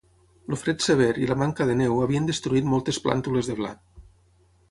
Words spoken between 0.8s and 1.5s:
sever i la